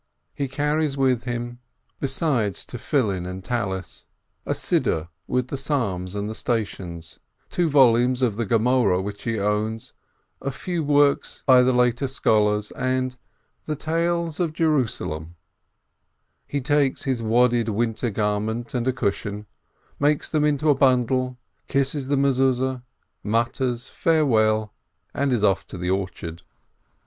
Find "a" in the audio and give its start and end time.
4.47-4.55, 10.41-10.49, 18.87-18.93, 20.69-20.73